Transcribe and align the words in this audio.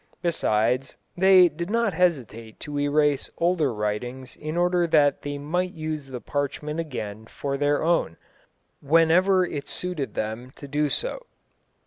Besides, 0.23 0.95
they 1.15 1.47
did 1.47 1.69
not 1.69 1.93
hesitate 1.93 2.59
to 2.61 2.79
erase 2.79 3.29
older 3.37 3.71
writings 3.71 4.35
in 4.35 4.57
order 4.57 4.87
that 4.87 5.21
they 5.21 5.37
might 5.37 5.73
use 5.73 6.07
the 6.07 6.19
parchment 6.19 6.79
again 6.79 7.27
for 7.27 7.55
their 7.55 7.83
own, 7.83 8.17
whenever 8.81 9.45
it 9.45 9.67
suited 9.67 10.15
them 10.15 10.53
to 10.55 10.67
do 10.67 10.89
so. 10.89 11.27